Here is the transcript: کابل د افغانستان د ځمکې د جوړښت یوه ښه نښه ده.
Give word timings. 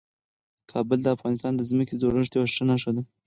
کابل 0.71 0.99
د 1.03 1.07
افغانستان 1.15 1.53
د 1.55 1.61
ځمکې 1.69 1.93
د 1.93 1.99
جوړښت 2.01 2.31
یوه 2.35 2.47
ښه 2.55 2.63
نښه 2.69 2.91
ده. 2.95 3.03